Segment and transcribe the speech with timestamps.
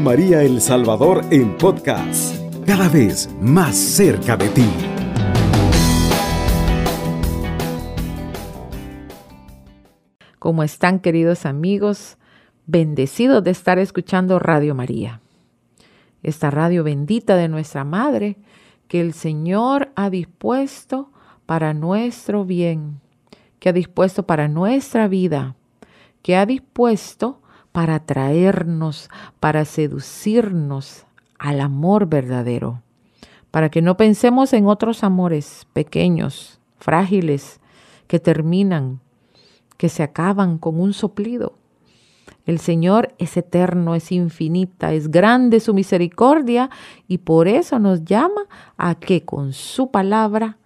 [0.00, 4.68] María El Salvador en podcast, cada vez más cerca de ti.
[10.38, 12.18] ¿Cómo están queridos amigos?
[12.66, 15.20] Bendecidos de estar escuchando Radio María,
[16.22, 18.36] esta radio bendita de nuestra Madre
[18.88, 21.10] que el Señor ha dispuesto
[21.46, 23.00] para nuestro bien,
[23.58, 25.56] que ha dispuesto para nuestra vida,
[26.22, 27.40] que ha dispuesto
[27.76, 31.04] para atraernos, para seducirnos
[31.38, 32.80] al amor verdadero,
[33.50, 37.60] para que no pensemos en otros amores pequeños, frágiles,
[38.06, 39.00] que terminan,
[39.76, 41.58] que se acaban con un soplido.
[42.46, 46.70] El Señor es eterno, es infinita, es grande su misericordia
[47.08, 48.46] y por eso nos llama
[48.78, 50.56] a que con su palabra,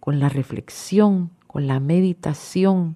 [0.00, 2.94] con la reflexión, con la meditación,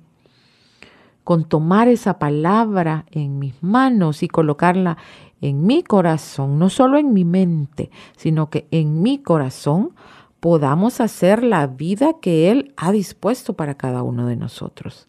[1.25, 4.97] con tomar esa palabra en mis manos y colocarla
[5.41, 9.93] en mi corazón, no solo en mi mente, sino que en mi corazón
[10.41, 15.07] podamos hacer la vida que Él ha dispuesto para cada uno de nosotros.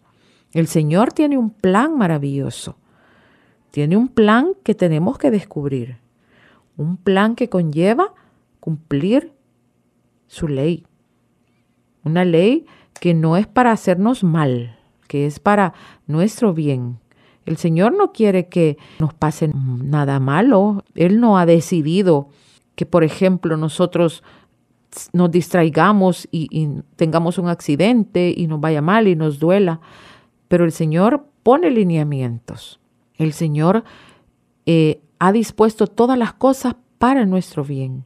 [0.53, 2.75] El Señor tiene un plan maravilloso,
[3.71, 5.97] tiene un plan que tenemos que descubrir,
[6.75, 8.13] un plan que conlleva
[8.59, 9.33] cumplir
[10.27, 10.85] su ley,
[12.03, 12.65] una ley
[12.99, 14.77] que no es para hacernos mal,
[15.11, 15.73] que es para
[16.07, 16.97] nuestro bien.
[17.45, 20.85] El Señor no quiere que nos pase nada malo.
[20.95, 22.29] Él no ha decidido
[22.75, 24.23] que, por ejemplo, nosotros
[25.11, 29.81] nos distraigamos y, tengamos un accidente y nos vaya mal y nos duela.
[30.47, 32.79] Pero el Señor pone lineamientos.
[33.17, 33.83] El Señor
[34.65, 38.05] eh, ha dispuesto todas las cosas para nuestro bien.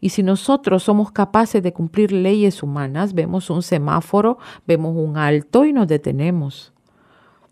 [0.00, 5.64] Y si nosotros somos capaces de cumplir leyes humanas, vemos un semáforo, vemos un alto
[5.64, 6.72] y nos detenemos.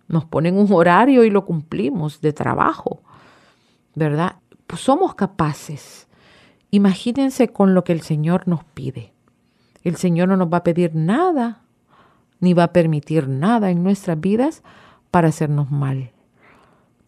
[0.09, 3.03] Nos ponen un horario y lo cumplimos de trabajo,
[3.95, 4.37] ¿verdad?
[4.67, 6.09] Pues somos capaces.
[6.71, 9.13] Imagínense con lo que el Señor nos pide.
[9.85, 11.63] El Señor no nos va a pedir nada,
[12.41, 14.63] ni va a permitir nada en nuestras vidas
[15.11, 16.13] para hacernos mal.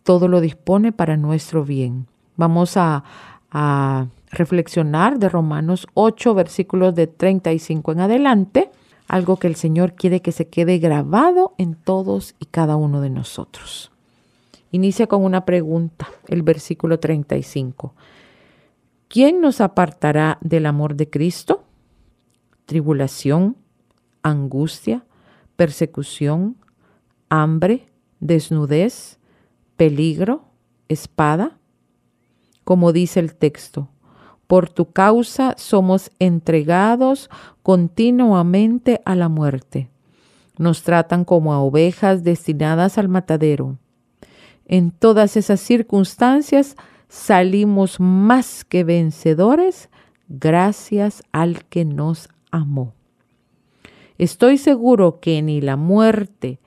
[0.03, 2.07] Todo lo dispone para nuestro bien.
[2.37, 3.05] Vamos a,
[3.51, 8.71] a reflexionar de Romanos 8, versículos de 35 en adelante,
[9.09, 13.11] algo que el Señor quiere que se quede grabado en todos y cada uno de
[13.11, 13.91] nosotros.
[14.71, 17.93] Inicia con una pregunta, el versículo 35.
[19.09, 21.65] ¿Quién nos apartará del amor de Cristo?
[22.67, 23.57] Tribulación,
[24.23, 25.05] angustia,
[25.57, 26.57] persecución,
[27.29, 27.89] hambre,
[28.21, 29.19] desnudez,
[29.77, 30.45] peligro,
[30.89, 31.59] espada.
[32.63, 33.89] Como dice el texto,
[34.51, 37.31] por tu causa somos entregados
[37.63, 39.91] continuamente a la muerte.
[40.59, 43.79] Nos tratan como a ovejas destinadas al matadero.
[44.67, 46.75] En todas esas circunstancias
[47.09, 49.89] salimos más que vencedores
[50.27, 52.93] gracias al que nos amó.
[54.19, 56.59] Estoy seguro que ni la muerte,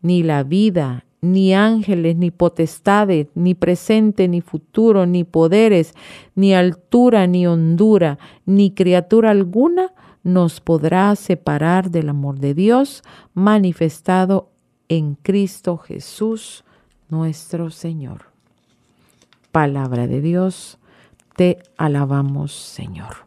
[0.00, 5.94] ni la vida, ni ángeles, ni potestades, ni presente, ni futuro, ni poderes,
[6.34, 9.92] ni altura, ni hondura, ni criatura alguna
[10.24, 13.02] nos podrá separar del amor de Dios
[13.34, 14.50] manifestado
[14.88, 16.64] en Cristo Jesús
[17.08, 18.26] nuestro Señor.
[19.52, 20.78] Palabra de Dios,
[21.36, 23.26] te alabamos Señor.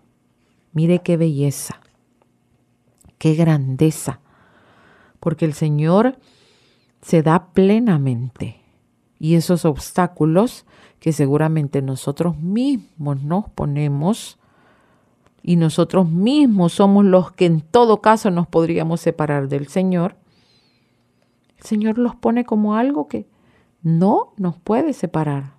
[0.74, 1.80] Mire qué belleza,
[3.18, 4.20] qué grandeza,
[5.22, 6.18] porque el Señor
[7.06, 8.62] se da plenamente.
[9.20, 10.66] Y esos obstáculos
[11.00, 14.40] que seguramente nosotros mismos nos ponemos
[15.44, 20.16] y nosotros mismos somos los que en todo caso nos podríamos separar del Señor,
[21.60, 23.28] el Señor los pone como algo que
[23.84, 25.54] no nos puede separar.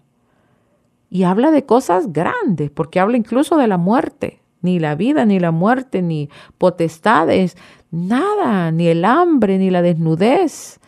[1.08, 5.38] Y habla de cosas grandes, porque habla incluso de la muerte, ni la vida, ni
[5.38, 6.28] la muerte, ni
[6.58, 7.56] potestades,
[7.92, 10.80] nada, ni el hambre, ni la desnudez,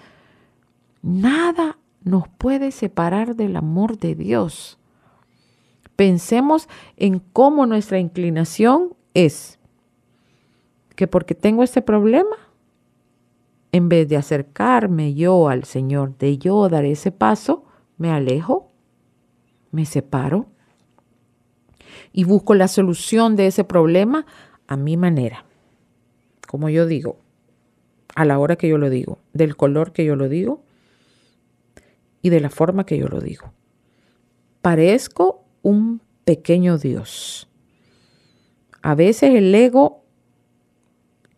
[1.02, 4.78] Nada nos puede separar del amor de Dios.
[5.96, 9.58] Pensemos en cómo nuestra inclinación es.
[10.94, 12.36] Que porque tengo este problema,
[13.72, 17.64] en vez de acercarme yo al Señor, de yo dar ese paso,
[17.96, 18.70] me alejo,
[19.70, 20.46] me separo
[22.12, 24.26] y busco la solución de ese problema
[24.66, 25.44] a mi manera.
[26.46, 27.18] Como yo digo,
[28.14, 30.62] a la hora que yo lo digo, del color que yo lo digo,
[32.22, 33.52] y de la forma que yo lo digo.
[34.62, 37.48] Parezco un pequeño Dios.
[38.82, 40.04] A veces el ego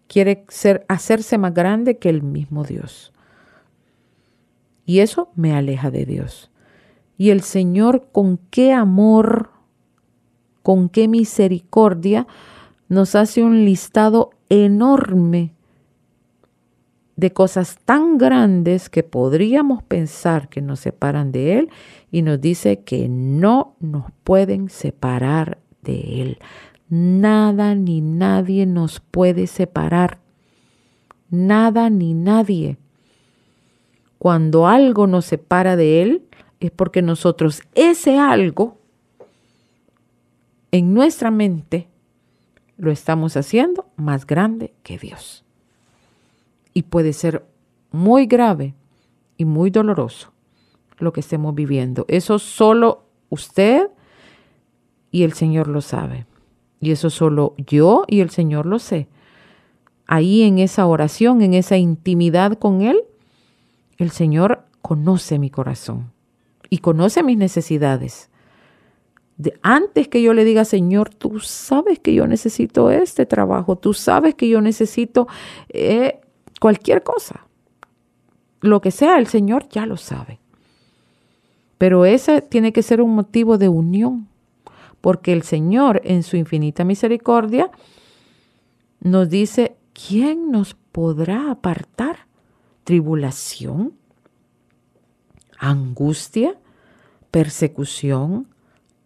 [0.06, 3.12] quiere ser, hacerse más grande que el mismo Dios.
[4.84, 6.50] Y eso me aleja de Dios.
[7.16, 9.50] Y el Señor con qué amor,
[10.62, 12.26] con qué misericordia
[12.88, 15.54] nos hace un listado enorme
[17.20, 21.70] de cosas tan grandes que podríamos pensar que nos separan de Él
[22.11, 26.38] y nos dice que no nos pueden separar de Él.
[26.88, 30.19] Nada ni nadie nos puede separar.
[31.28, 32.78] Nada ni nadie.
[34.19, 36.23] Cuando algo nos separa de Él
[36.58, 38.78] es porque nosotros ese algo
[40.73, 41.87] en nuestra mente
[42.78, 45.44] lo estamos haciendo más grande que Dios
[46.75, 47.46] y puede ser
[47.90, 48.75] muy grave
[49.37, 50.32] y muy doloroso
[50.99, 52.05] lo que estemos viviendo.
[52.08, 53.88] Eso solo usted
[55.11, 56.26] y el Señor lo sabe.
[56.81, 59.08] Y eso solo yo y el Señor lo sé.
[60.06, 63.02] Ahí en esa oración, en esa intimidad con Él,
[63.99, 66.12] el Señor conoce mi corazón
[66.69, 68.31] y conoce mis necesidades.
[69.37, 73.94] De, antes que yo le diga, Señor, tú sabes que yo necesito este trabajo, tú
[73.94, 75.28] sabes que yo necesito
[75.69, 76.20] eh,
[76.60, 77.46] cualquier cosa.
[78.60, 80.38] Lo que sea, el Señor ya lo sabe.
[81.78, 84.28] Pero ese tiene que ser un motivo de unión,
[85.00, 87.70] porque el Señor en su infinita misericordia
[89.00, 92.26] nos dice, ¿quién nos podrá apartar?
[92.84, 93.94] ¿Tribulación?
[95.58, 96.58] ¿Angustia?
[97.30, 98.46] ¿Persecución?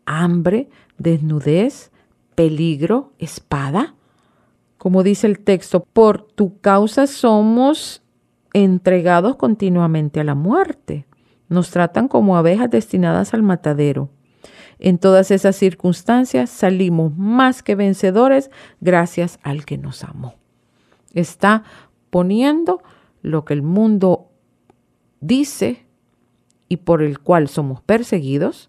[0.04, 0.68] ¿Hambre?
[0.98, 1.92] ¿Desnudez?
[2.34, 3.12] ¿Peligro?
[3.18, 3.94] ¿Espada?
[4.84, 8.02] Como dice el texto, por tu causa somos
[8.52, 11.06] entregados continuamente a la muerte.
[11.48, 14.10] Nos tratan como abejas destinadas al matadero.
[14.78, 18.50] En todas esas circunstancias salimos más que vencedores
[18.82, 20.34] gracias al que nos amó.
[21.14, 21.62] Está
[22.10, 22.82] poniendo
[23.22, 24.28] lo que el mundo
[25.22, 25.86] dice
[26.68, 28.68] y por el cual somos perseguidos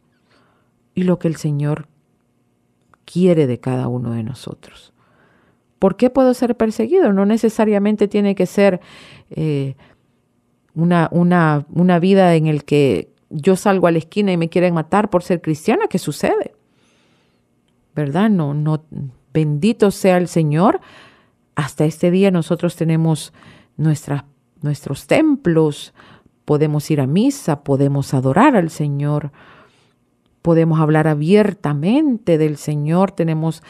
[0.93, 1.89] y lo que el Señor
[3.03, 4.94] quiere de cada uno de nosotros.
[5.79, 7.13] ¿Por qué puedo ser perseguido?
[7.13, 8.79] No necesariamente tiene que ser
[9.29, 9.75] eh,
[10.73, 14.73] una, una, una vida en el que yo salgo a la esquina y me quieren
[14.73, 15.87] matar por ser cristiana.
[15.87, 16.55] ¿Qué sucede?
[17.95, 18.29] ¿Verdad?
[18.29, 18.83] No, no,
[19.33, 20.79] bendito sea el Señor.
[21.55, 23.33] Hasta este día nosotros tenemos
[23.77, 25.93] nuestros templos,
[26.43, 29.31] podemos ir a misa, podemos adorar al Señor,
[30.41, 33.63] podemos hablar abiertamente del Señor, tenemos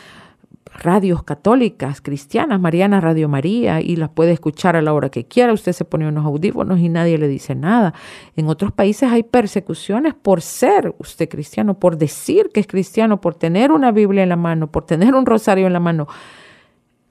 [0.73, 5.53] radios católicas, cristianas, Mariana Radio María, y las puede escuchar a la hora que quiera.
[5.53, 7.93] Usted se pone unos audífonos y nadie le dice nada.
[8.35, 13.35] En otros países hay persecuciones por ser usted cristiano, por decir que es cristiano, por
[13.35, 16.07] tener una Biblia en la mano, por tener un rosario en la mano.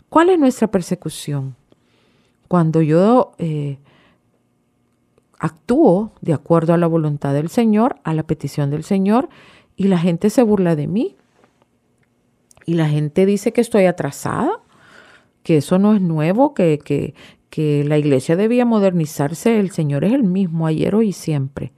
[0.09, 1.57] ¿Cuál es nuestra persecución?
[2.49, 3.79] Cuando yo eh,
[5.39, 9.29] actúo de acuerdo a la voluntad del Señor, a la petición del Señor,
[9.77, 11.17] y la gente se burla de mí
[12.67, 14.61] y la gente dice que estoy atrasada,
[15.43, 17.15] que eso no es nuevo, que, que,
[17.51, 19.61] que la iglesia debía modernizarse.
[19.61, 21.73] El Señor es el mismo ayer, hoy y siempre.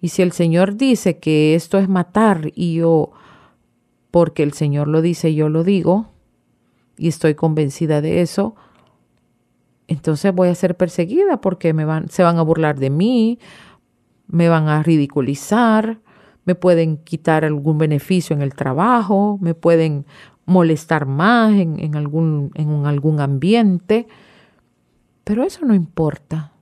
[0.00, 3.12] Y si el Señor dice que esto es matar y yo,
[4.10, 6.10] porque el Señor lo dice, yo lo digo,
[6.96, 8.54] y estoy convencida de eso,
[9.88, 13.38] entonces voy a ser perseguida porque me van, se van a burlar de mí,
[14.26, 16.00] me van a ridiculizar,
[16.44, 20.06] me pueden quitar algún beneficio en el trabajo, me pueden
[20.46, 24.08] molestar más en, algún, en algún ambiente,
[25.24, 26.52] pero eso no importa,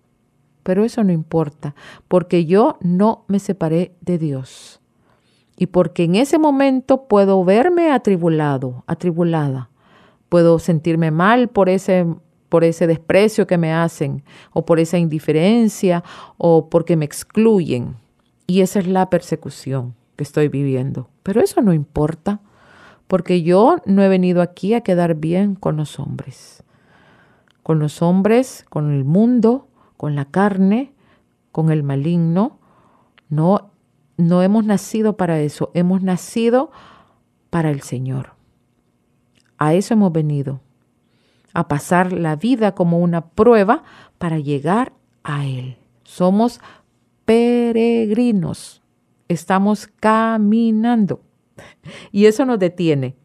[0.63, 1.75] pero eso no importa,
[2.07, 4.81] porque yo no me separé de Dios
[5.57, 9.71] y porque en ese momento puedo verme atribulado, atribulada,
[10.29, 12.07] puedo sentirme mal por ese
[12.49, 16.03] por ese desprecio que me hacen o por esa indiferencia
[16.39, 17.97] o porque me excluyen.
[18.51, 21.11] Y esa es la persecución que estoy viviendo.
[21.23, 22.41] Pero eso no importa,
[23.07, 26.65] porque yo no he venido aquí a quedar bien con los hombres.
[27.63, 30.95] Con los hombres, con el mundo, con la carne,
[31.53, 32.59] con el maligno.
[33.29, 33.71] No,
[34.17, 36.71] no hemos nacido para eso, hemos nacido
[37.51, 38.33] para el Señor.
[39.59, 40.63] A eso hemos venido,
[41.53, 43.83] a pasar la vida como una prueba
[44.17, 45.77] para llegar a Él.
[46.05, 46.63] Somos
[47.29, 48.81] peregrinos,
[49.29, 51.21] estamos caminando
[52.11, 53.17] y eso nos detiene.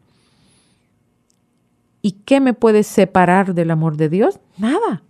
[2.02, 4.40] ¿Y qué me puede separar del amor de Dios?
[4.58, 5.02] Nada,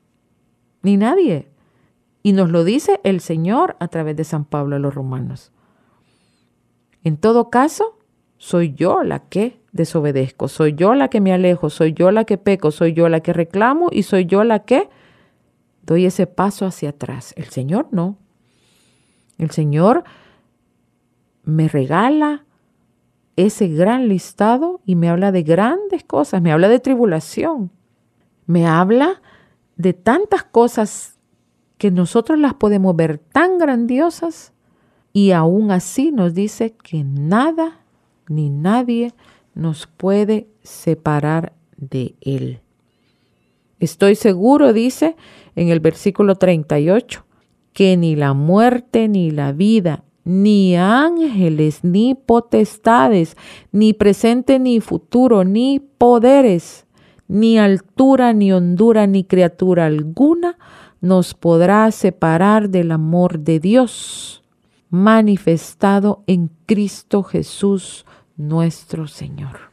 [0.82, 1.48] ni nadie.
[2.22, 5.50] Y nos lo dice el Señor a través de San Pablo a los romanos.
[7.02, 7.98] En todo caso,
[8.38, 12.38] soy yo la que desobedezco, soy yo la que me alejo, soy yo la que
[12.38, 14.88] peco, soy yo la que reclamo y soy yo la que
[15.82, 17.34] doy ese paso hacia atrás.
[17.36, 18.18] El Señor no.
[19.38, 20.04] El Señor
[21.44, 22.44] me regala
[23.36, 27.70] ese gran listado y me habla de grandes cosas, me habla de tribulación,
[28.46, 29.20] me habla
[29.76, 31.18] de tantas cosas
[31.78, 34.52] que nosotros las podemos ver tan grandiosas
[35.12, 37.80] y aún así nos dice que nada
[38.28, 39.12] ni nadie
[39.54, 42.60] nos puede separar de Él.
[43.80, 45.16] Estoy seguro, dice
[45.56, 47.24] en el versículo 38,
[47.74, 53.36] que ni la muerte ni la vida, ni ángeles, ni potestades,
[53.72, 56.86] ni presente ni futuro, ni poderes,
[57.28, 60.56] ni altura, ni hondura, ni criatura alguna
[61.00, 64.42] nos podrá separar del amor de Dios
[64.88, 69.72] manifestado en Cristo Jesús nuestro Señor.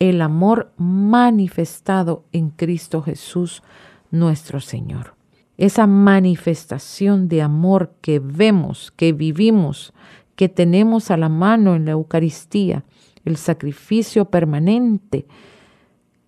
[0.00, 3.62] El amor manifestado en Cristo Jesús
[4.10, 5.19] nuestro Señor
[5.60, 9.92] esa manifestación de amor que vemos, que vivimos,
[10.34, 12.84] que tenemos a la mano en la Eucaristía,
[13.26, 15.26] el sacrificio permanente,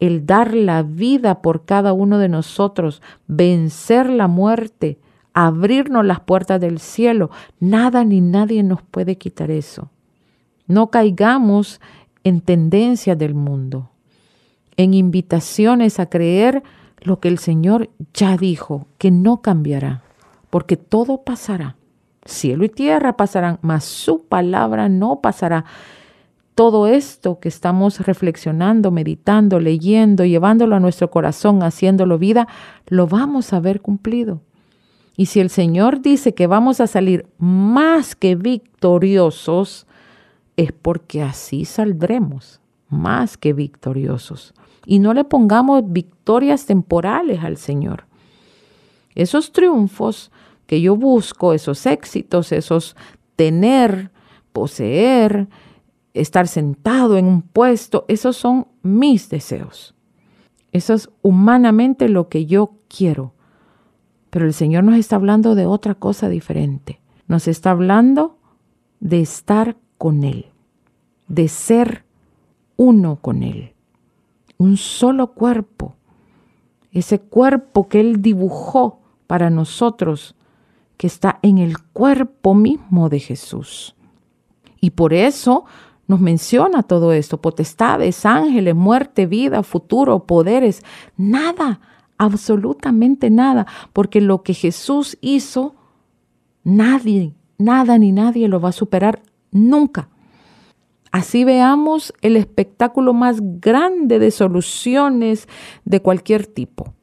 [0.00, 4.98] el dar la vida por cada uno de nosotros, vencer la muerte,
[5.32, 7.30] abrirnos las puertas del cielo.
[7.58, 9.88] Nada ni nadie nos puede quitar eso.
[10.66, 11.80] No caigamos
[12.22, 13.92] en tendencias del mundo,
[14.76, 16.62] en invitaciones a creer
[17.04, 20.02] lo que el Señor ya dijo, que no cambiará,
[20.50, 21.76] porque todo pasará.
[22.24, 25.64] Cielo y tierra pasarán, mas su palabra no pasará.
[26.54, 32.46] Todo esto que estamos reflexionando, meditando, leyendo, llevándolo a nuestro corazón, haciéndolo vida,
[32.86, 34.40] lo vamos a ver cumplido.
[35.16, 39.86] Y si el Señor dice que vamos a salir más que victoriosos,
[40.56, 44.54] es porque así saldremos, más que victoriosos
[44.86, 48.06] y no le pongamos victorias temporales al Señor.
[49.14, 50.30] Esos triunfos
[50.66, 52.96] que yo busco, esos éxitos, esos
[53.36, 54.10] tener,
[54.52, 55.48] poseer,
[56.14, 59.94] estar sentado en un puesto, esos son mis deseos.
[60.72, 63.34] Eso es humanamente lo que yo quiero.
[64.30, 67.00] Pero el Señor nos está hablando de otra cosa diferente.
[67.28, 68.38] Nos está hablando
[69.00, 70.46] de estar con Él,
[71.28, 72.04] de ser
[72.76, 73.71] uno con Él
[74.62, 75.96] un solo cuerpo,
[76.92, 80.36] ese cuerpo que Él dibujó para nosotros,
[80.96, 83.96] que está en el cuerpo mismo de Jesús.
[84.80, 85.64] Y por eso
[86.06, 90.84] nos menciona todo esto, potestades, ángeles, muerte, vida, futuro, poderes,
[91.16, 91.80] nada,
[92.16, 95.74] absolutamente nada, porque lo que Jesús hizo,
[96.62, 100.08] nadie, nada ni nadie lo va a superar nunca.
[101.12, 105.46] Así veamos el espectáculo más grande de soluciones
[105.84, 106.94] de cualquier tipo.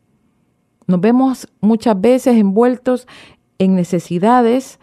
[0.87, 3.07] Nos vemos muchas veces envueltos
[3.59, 4.79] en necesidades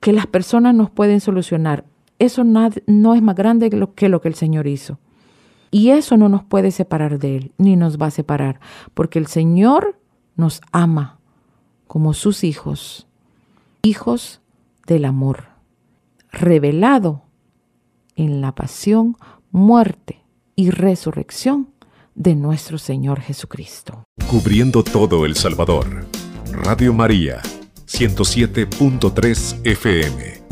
[0.00, 1.84] que las personas nos pueden solucionar.
[2.18, 4.98] Eso no es más grande que lo, que el Señor hizo.
[5.70, 8.60] Y eso no nos puede separar de Él, ni nos va a separar,
[8.94, 9.98] porque el Señor
[10.36, 11.18] nos ama
[11.86, 13.06] como sus hijos,
[13.82, 14.40] hijos
[14.86, 15.44] del amor,
[16.30, 17.22] revelado
[18.16, 19.16] en la pasión,
[19.50, 20.22] muerte
[20.56, 21.68] y resurrección
[22.14, 24.04] de nuestro Señor Jesucristo.
[24.30, 26.06] Cubriendo todo El Salvador.
[26.52, 27.40] Radio María,
[27.86, 30.42] 107.3 FM.